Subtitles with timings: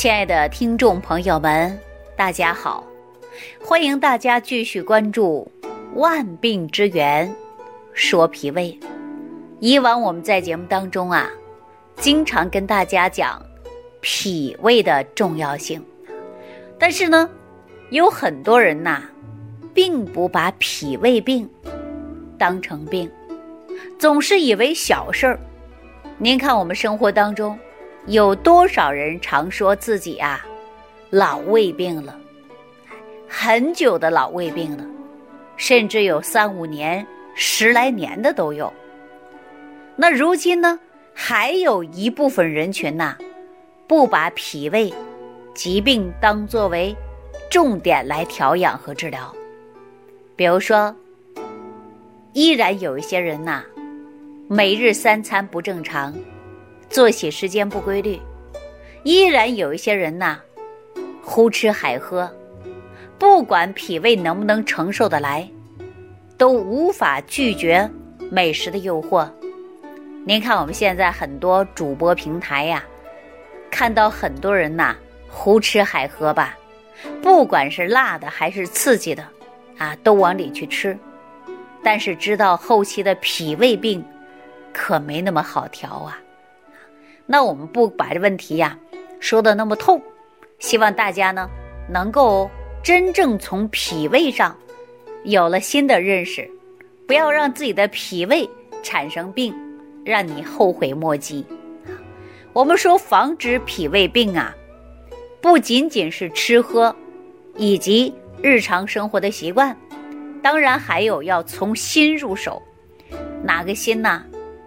[0.00, 1.78] 亲爱的听众朋友们，
[2.16, 2.82] 大家好！
[3.62, 5.46] 欢迎大家继续关注
[5.94, 7.30] 《万病之源
[7.92, 8.72] 说脾胃》。
[9.58, 11.28] 以往我们在节目当中啊，
[11.96, 13.44] 经常跟大家讲
[14.00, 15.84] 脾胃的重要性，
[16.78, 17.28] 但是呢，
[17.90, 19.02] 有很多人呐，
[19.74, 21.46] 并不把脾胃病
[22.38, 23.10] 当成病，
[23.98, 25.38] 总是以为小事儿。
[26.16, 27.58] 您看我们生活当中。
[28.06, 30.44] 有多少人常说自己啊，
[31.10, 32.18] 老胃病了，
[33.28, 34.84] 很久的老胃病了，
[35.56, 38.72] 甚至有三五年、十来年的都有。
[39.96, 40.80] 那如今呢，
[41.14, 43.16] 还有一部分人群呐，
[43.86, 44.92] 不把脾胃
[45.54, 46.96] 疾病当作为
[47.50, 49.32] 重点来调养和治疗。
[50.34, 50.96] 比如说，
[52.32, 53.62] 依然有一些人呐，
[54.48, 56.14] 每日三餐不正常。
[56.90, 58.20] 作息时间不规律，
[59.04, 60.40] 依然有一些人呐，
[61.22, 62.28] 胡吃海喝，
[63.16, 65.48] 不管脾胃能不能承受得来，
[66.36, 67.88] 都无法拒绝
[68.28, 69.30] 美食的诱惑。
[70.26, 72.82] 您看我们现在很多主播平台呀，
[73.70, 74.96] 看到很多人呐
[75.28, 76.58] 胡吃海喝吧，
[77.22, 79.24] 不管是辣的还是刺激的，
[79.78, 80.98] 啊，都往里去吃，
[81.84, 84.04] 但是知道后期的脾胃病
[84.72, 86.18] 可没那么好调啊。
[87.32, 88.76] 那我们不把这问题呀
[89.20, 90.00] 说的那么透，
[90.58, 91.48] 希望大家呢
[91.88, 92.50] 能够
[92.82, 94.56] 真正从脾胃上
[95.22, 96.50] 有了新的认识，
[97.06, 98.50] 不要让自己的脾胃
[98.82, 99.54] 产生病，
[100.04, 101.46] 让你后悔莫及。
[102.52, 104.52] 我们说防止脾胃病啊，
[105.40, 106.92] 不仅仅是吃喝
[107.54, 109.76] 以及日常生活的习惯，
[110.42, 112.60] 当然还有要从心入手。
[113.44, 114.24] 哪个心呢？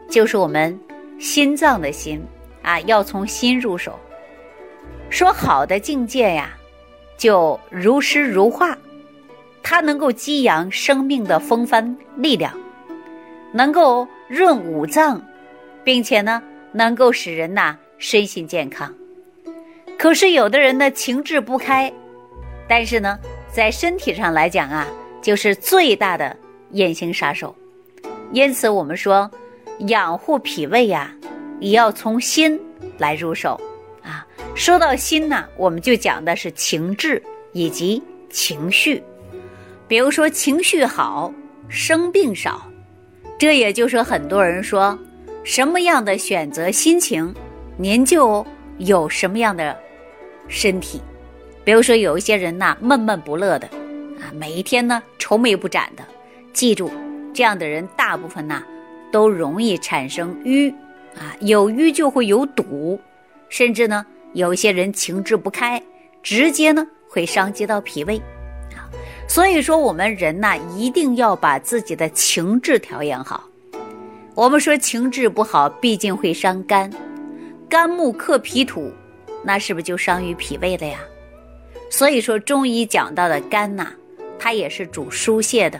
[0.09, 0.79] 就是我们
[1.19, 2.23] 心脏的心。
[2.63, 3.99] 啊，要从心入手。
[5.09, 6.49] 说好的境界呀，
[7.17, 8.75] 就如诗如画，
[9.61, 12.51] 它能够激扬生命的风帆力量，
[13.51, 15.21] 能够润五脏，
[15.83, 18.91] 并且呢，能够使人呐身心健康。
[19.99, 21.93] 可是有的人呢情志不开，
[22.67, 23.19] 但是呢，
[23.51, 24.87] 在身体上来讲啊，
[25.21, 26.35] 就是最大的
[26.71, 27.55] 隐形杀手。
[28.31, 29.29] 因此，我们说
[29.79, 31.13] 养护脾胃呀。
[31.59, 32.59] 也要从心
[32.97, 33.59] 来入手
[34.01, 34.25] 啊！
[34.55, 37.21] 说到心呢，我们就讲的是情志
[37.51, 39.03] 以及情绪。
[39.87, 41.33] 比如说情绪好，
[41.67, 42.61] 生病少。
[43.39, 44.97] 这也就是很多人说，
[45.43, 47.33] 什么样的选择心情，
[47.77, 48.45] 您就
[48.77, 49.77] 有什么样的
[50.47, 51.01] 身体。
[51.65, 53.67] 比如说有一些人呐，闷闷不乐的
[54.19, 56.03] 啊，每一天呢愁眉不展的。
[56.53, 56.91] 记住，
[57.33, 58.63] 这样的人大部分呐，
[59.11, 60.73] 都容易产生瘀。
[61.17, 62.99] 啊，有瘀就会有堵，
[63.49, 65.81] 甚至呢，有些人情志不开，
[66.21, 68.17] 直接呢会伤及到脾胃，
[68.75, 68.89] 啊，
[69.27, 73.47] 所以说我们人呐，一定要把自己的情志调养好。
[74.35, 76.91] 我们说情志不好，毕竟会伤肝，
[77.69, 78.91] 肝木克脾土，
[79.43, 80.99] 那是不是就伤于脾胃了呀？
[81.91, 83.89] 所以说中医讲到的肝呐，
[84.39, 85.79] 它也是主疏泄的，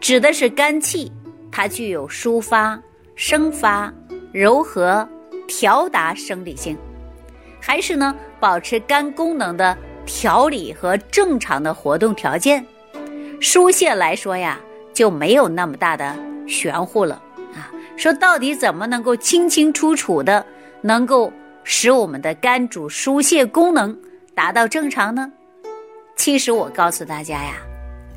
[0.00, 1.12] 指的是肝气，
[1.52, 2.76] 它具有抒发、
[3.14, 3.94] 生发。
[4.36, 5.08] 柔和、
[5.48, 6.76] 调达生理性，
[7.58, 9.74] 还是呢保持肝功能的
[10.04, 12.62] 调理和正常的活动条件。
[13.40, 14.60] 疏泄来说呀，
[14.92, 16.14] 就没有那么大的
[16.46, 17.14] 玄乎了
[17.54, 17.72] 啊。
[17.96, 20.44] 说到底怎么能够清清楚楚的
[20.82, 21.32] 能够
[21.64, 23.98] 使我们的肝主疏泄功能
[24.34, 25.32] 达到正常呢？
[26.14, 27.54] 其实我告诉大家呀，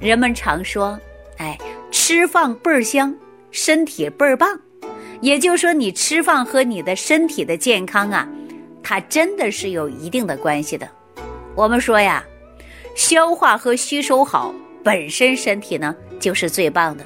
[0.02, 1.00] 人们常说，
[1.38, 1.58] 哎，
[1.92, 3.16] 吃饭倍儿香，
[3.52, 4.60] 身体倍儿棒。
[5.22, 8.28] 也就是说，你吃饭和你的身体的健康啊，
[8.82, 10.88] 它真的是有一定的关系的。
[11.56, 12.24] 我们说呀，
[12.96, 14.54] 消化和吸收好，
[14.84, 17.06] 本身身体呢就是最棒的。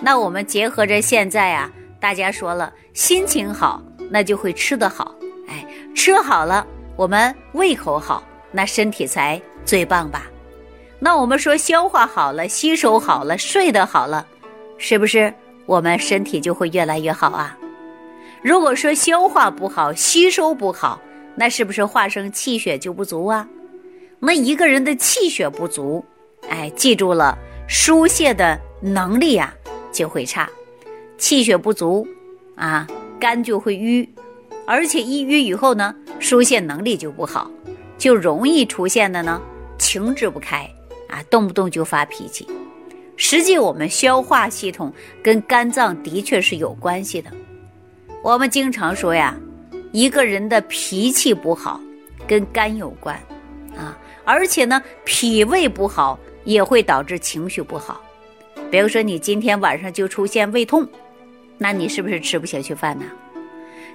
[0.00, 1.70] 那我们结合着现在啊，
[2.00, 5.14] 大家说了，心情好，那就会吃得好。
[5.46, 6.66] 哎，吃好了，
[6.96, 10.26] 我们胃口好，那身体才最棒吧？
[10.98, 14.26] 那我们说消化好了，吸收好了，睡得好了，
[14.78, 15.32] 是不是？
[15.72, 17.56] 我们身体就会越来越好啊！
[18.42, 21.00] 如果说消化不好、吸收不好，
[21.34, 23.48] 那是不是化生气血就不足啊？
[24.18, 26.04] 那一个人的气血不足，
[26.50, 29.54] 哎，记住了，疏泄的能力啊
[29.90, 30.46] 就会差，
[31.16, 32.06] 气血不足
[32.54, 32.86] 啊，
[33.18, 34.06] 肝就会瘀，
[34.66, 37.50] 而且一瘀以后呢，疏泄能力就不好，
[37.96, 39.40] 就容易出现的呢
[39.78, 40.68] 情志不开
[41.08, 42.46] 啊，动不动就发脾气。
[43.16, 44.92] 实际我们消化系统
[45.22, 47.30] 跟肝脏的确是有关系的。
[48.22, 49.36] 我们经常说呀，
[49.92, 51.80] 一个人的脾气不好，
[52.26, 53.14] 跟肝有关
[53.76, 53.98] 啊。
[54.24, 58.00] 而且呢，脾胃不好也会导致情绪不好。
[58.70, 60.88] 比如说，你今天晚上就出现胃痛，
[61.58, 63.04] 那你是不是吃不下去饭呢？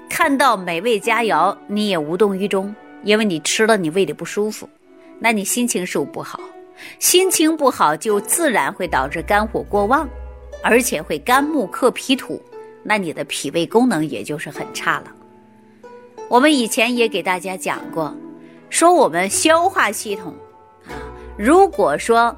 [0.09, 2.73] 看到美味佳肴，你也无动于衷，
[3.03, 4.69] 因为你吃了你胃里不舒服，
[5.19, 6.39] 那你心情是不是不好？
[6.99, 10.07] 心情不好就自然会导致肝火过旺，
[10.63, 12.41] 而且会肝木克脾土，
[12.83, 15.11] 那你的脾胃功能也就是很差了。
[16.29, 18.15] 我们以前也给大家讲过，
[18.69, 20.33] 说我们消化系统
[20.85, 20.95] 啊，
[21.37, 22.35] 如果说。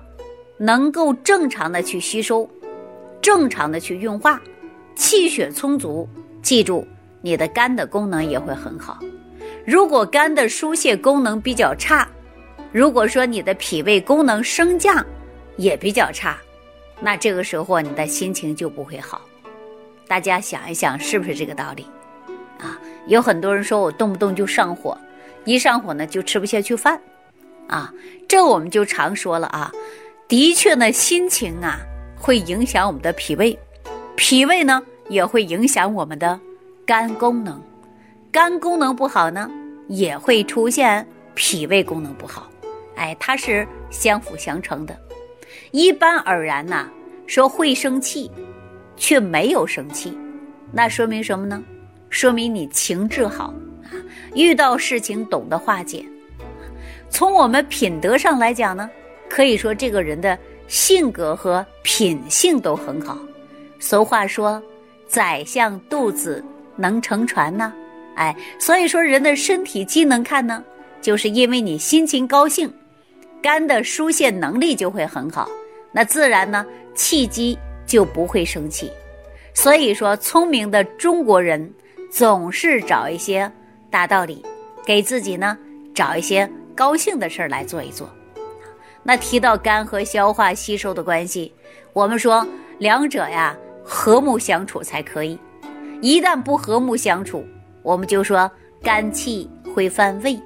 [0.62, 2.46] 能够正常的去吸收，
[3.22, 4.42] 正常的去运化，
[4.94, 6.06] 气血充足，
[6.42, 6.86] 记住
[7.22, 9.00] 你的肝的功能也会很好。
[9.66, 12.06] 如果肝的疏泄功能比较差，
[12.72, 15.04] 如果说你的脾胃功能升降
[15.58, 16.38] 也比较差，
[17.02, 19.22] 那这个时候你的心情就不会好。
[20.08, 21.86] 大家想一想，是不是这个道理？
[22.60, 24.98] 啊，有很多人说我动不动就上火，
[25.46, 27.00] 一上火呢就吃不下去饭，
[27.68, 27.94] 啊，
[28.28, 29.72] 这我们就常说了啊。
[30.28, 31.80] 的确呢，心情啊
[32.16, 33.58] 会影响我们的脾胃，
[34.16, 36.40] 脾胃呢也会影响我们的
[36.86, 37.60] 肝功能，
[38.32, 39.50] 肝功能不好呢，
[39.88, 42.48] 也会出现脾胃功能不好。
[43.00, 44.96] 哎，它是相辅相成的。
[45.72, 46.88] 一般而言呐，
[47.26, 48.30] 说会生气，
[48.98, 50.16] 却没有生气，
[50.72, 51.64] 那说明什么呢？
[52.10, 53.54] 说明你情志好
[53.86, 53.96] 啊，
[54.36, 56.06] 遇到事情懂得化解。
[57.10, 58.90] 从我们品德上来讲呢。
[59.32, 60.36] 可以说，这个人的
[60.68, 63.16] 性格和品性都很好。
[63.80, 64.60] 俗话说
[65.08, 66.44] ：“宰相肚子
[66.76, 67.72] 能撑船呢。”
[68.18, 70.64] 哎，所以说人的身体机能看呢，
[71.00, 72.74] 就是因为你心情高兴，
[73.42, 75.50] 肝的疏泄能力就会很好，
[75.92, 78.92] 那自然呢气机就不会生气。
[79.54, 81.74] 所以说，聪明的中国人
[82.12, 83.52] 总是找一些
[83.90, 84.46] 大道理，
[84.86, 85.58] 给自己呢
[85.94, 88.10] 找一些高兴的事儿来做一做。
[89.04, 91.54] 那提到肝和消化吸收的关系，
[91.94, 92.46] 我们说
[92.78, 95.40] 两者呀和睦相处才可以。
[96.02, 97.44] 一旦不和睦相处，
[97.82, 98.50] 我们就说
[98.82, 100.40] 肝气会犯胃，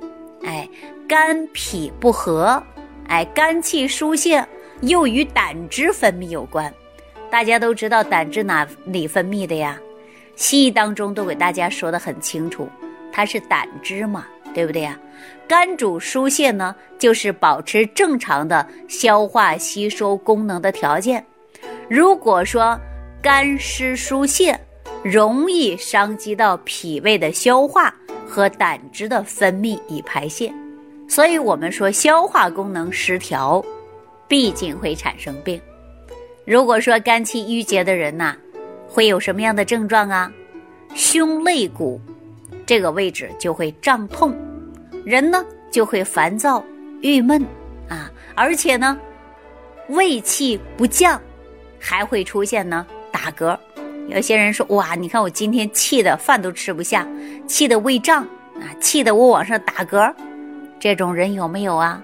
[0.44, 0.68] 哎，
[1.08, 2.62] 肝脾不和，
[3.08, 4.46] 哎，肝气疏泄
[4.82, 6.74] 又与胆汁分泌有关。
[7.30, 9.80] 大家都知道胆汁哪里分泌的呀？
[10.36, 12.68] 西医当中都给大家说的很清楚，
[13.12, 14.26] 它是胆汁嘛。
[14.54, 14.96] 对不对呀？
[15.48, 21.26] 肝主疏泄呢，就是保持正常的消化吸收功能的条件。
[21.90, 22.80] 如果说
[23.20, 24.56] 肝失疏泄，
[25.04, 27.92] 容易伤及到脾胃的消化
[28.28, 30.54] 和胆汁的分泌与排泄。
[31.14, 33.64] 所以，我们说消化功能失调，
[34.28, 35.62] 必定会产生病。
[36.44, 38.36] 如果说肝气郁结的人呐，
[38.90, 40.32] 会有什么样的症状啊？
[40.96, 42.02] 胸肋骨。
[42.66, 44.36] 这个位置就会胀痛，
[45.06, 46.64] 人呢就会烦躁、
[47.02, 47.46] 郁闷
[47.88, 49.00] 啊，而且呢，
[49.90, 51.22] 胃气不降，
[51.80, 53.56] 还会出现呢打嗝。
[54.08, 57.08] 有些人说：“哇，你看我今天气的饭都吃不下，
[57.46, 58.24] 气的胃胀
[58.56, 60.12] 啊，气的我往上打嗝。”
[60.84, 62.04] 这种人有没有啊？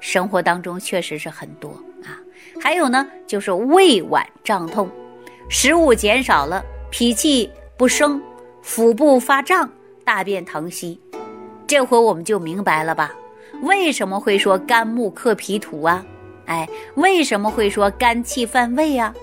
[0.00, 1.70] 生活当中确实是很多
[2.02, 2.18] 啊。
[2.60, 4.90] 还有呢，就是胃脘胀痛，
[5.48, 8.20] 食物减少了，脾气不升，
[8.62, 9.70] 腹部发胀。
[10.04, 11.00] 大便溏稀，
[11.68, 13.14] 这回我们就明白了吧？
[13.62, 16.04] 为什么会说肝木克脾土啊？
[16.46, 19.14] 哎，为什么会说肝气犯胃啊？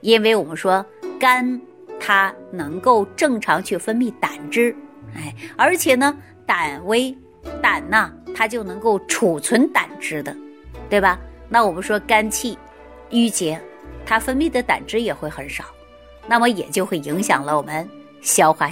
[0.00, 0.82] 因为我们说
[1.20, 1.60] 肝
[2.00, 4.74] 它能够正常去分泌胆汁，
[5.14, 7.14] 哎，而且呢，胆微，
[7.62, 10.34] 胆呐，它就能够储存胆汁的，
[10.88, 11.18] 对吧？
[11.48, 12.58] 那我们说肝气
[13.10, 13.60] 郁结，
[14.04, 15.64] 它分泌的胆汁也会很少，
[16.26, 17.88] 那么也就会影响了我们
[18.20, 18.70] 消化。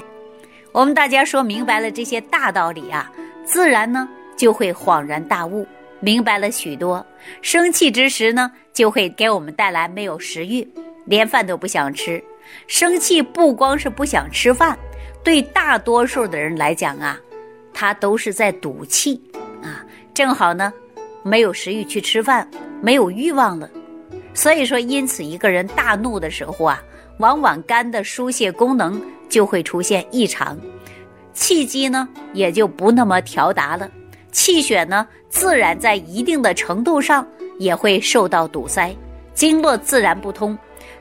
[0.72, 3.12] 我们大家说明白了这些大道理啊，
[3.44, 5.66] 自然呢就会恍然大悟，
[6.00, 7.04] 明白了许多。
[7.40, 10.68] 生气之时呢，就会给我们带来没有食欲，
[11.04, 12.22] 连饭都不想吃。
[12.66, 14.76] 生气不光是不想吃饭，
[15.22, 17.18] 对大多数的人来讲啊，
[17.74, 19.20] 他都是在赌气
[19.62, 20.72] 啊，正好呢
[21.22, 22.48] 没有食欲去吃饭，
[22.80, 23.68] 没有欲望了。
[24.32, 26.82] 所以说，因此一个人大怒的时候啊，
[27.18, 29.02] 往往肝的疏泄功能。
[29.26, 30.56] 就会出现异常，
[31.32, 33.90] 气机呢也就不那么调达了，
[34.30, 37.26] 气血呢自然在一定的程度上
[37.58, 38.94] 也会受到堵塞，
[39.32, 40.56] 经络自然不通，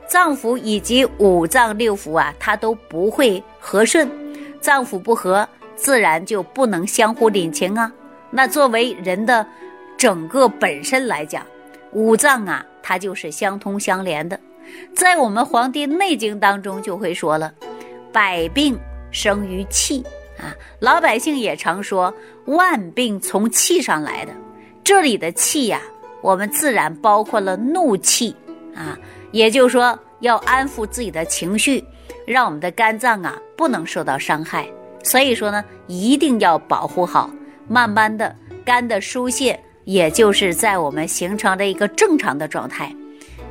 [0.08, 4.10] 脏腑以及五脏六腑啊，它都不会和顺，
[4.60, 7.92] 脏腑不和，自然就不能相互领情啊。
[8.30, 9.46] 那作为人的
[9.96, 11.46] 整个本身来讲，
[11.92, 14.38] 五脏啊，它就是相通相连的，
[14.94, 17.52] 在我们《黄帝内经》当中就会说了。
[18.12, 18.78] 百病
[19.10, 20.04] 生于气，
[20.38, 22.14] 啊，老百姓也常说
[22.46, 24.32] 万病从气上来的，
[24.84, 25.80] 这里的气呀，
[26.20, 28.34] 我们自然包括了怒气
[28.74, 28.96] 啊，
[29.32, 31.84] 也就是说要安抚自己的情绪，
[32.24, 34.68] 让我们的肝脏啊不能受到伤害。
[35.04, 37.30] 所以说呢，一定要保护好，
[37.68, 38.34] 慢慢的
[38.64, 42.92] 肝的疏泄，也就是在我们形成的一个正常的状态，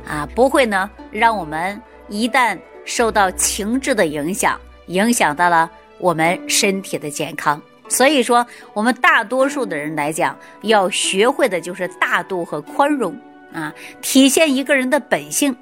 [0.06, 1.80] 啊，不会呢让我们
[2.10, 5.70] 一旦受到情志的影响，影响到了。
[5.98, 8.44] 我们身体的健康，所以说
[8.74, 13.16] 我们大多数的人来讲，要学会的就是大度和宽容。
[13.54, 15.56] 啊，体现一个人的本性，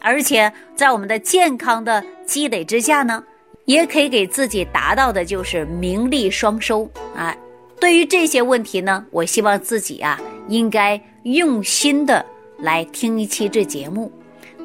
[0.00, 3.24] 而且在我们的健康的积累之下呢，
[3.64, 7.36] 也可以给自己达到的就是名利双收啊。
[7.80, 12.24] 对于这些问题呢，我希望自己啊，应该用心的
[12.58, 14.10] 来听一期这节目，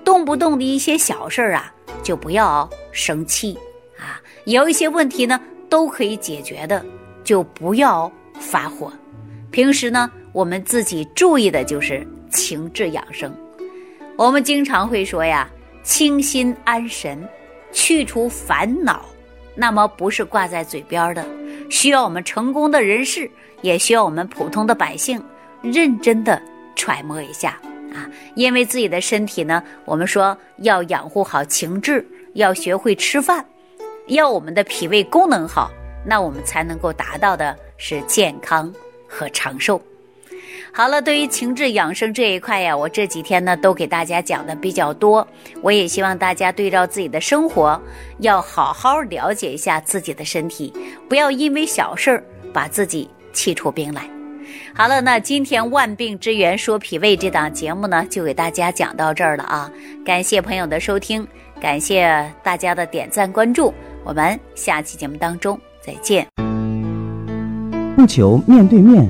[0.03, 1.73] 动不动的一些小事儿啊，
[2.03, 3.57] 就不要生气
[3.97, 4.21] 啊。
[4.45, 6.85] 有一些问题呢，都可以解决的，
[7.23, 8.93] 就不要发火。
[9.49, 13.35] 平时呢，我们自己注意的就是情志养生。
[14.15, 15.49] 我们经常会说呀，
[15.83, 17.27] 清心安神，
[17.71, 19.05] 去除烦恼。
[19.55, 21.25] 那么不是挂在嘴边的，
[21.69, 23.29] 需要我们成功的人士，
[23.61, 25.23] 也需要我们普通的百姓，
[25.63, 26.39] 认真的
[26.75, 27.59] 揣摩一下
[27.91, 28.07] 啊。
[28.35, 33.43] 因为自己的身体呢，我们说要养护好情志，要学会吃饭。
[34.07, 35.71] 要我们的脾胃功能好，
[36.05, 38.71] 那我们才能够达到的是健康
[39.07, 39.81] 和长寿。
[40.77, 45.27] 好了，对于情志养生这一块呀，我这几天呢都给大家讲的比较多。
[45.63, 47.81] 我也希望大家对照自己的生活，
[48.19, 50.71] 要好好了解一下自己的身体，
[51.09, 54.07] 不要因为小事儿把自己气出病来。
[54.75, 59.71] 好了，那今天万病之源说脾胃这档节目呢，就给大家讲到这儿了啊！
[60.05, 61.27] 感谢朋友的收听，
[61.59, 63.73] 感谢大家的点赞关注。
[64.03, 66.27] 我们下期节目当中再见。
[67.95, 69.09] 不求面对面，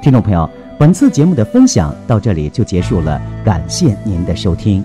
[0.00, 4.84] 听众朋友，本次节目的分享到这里就结束了，感谢您的收听。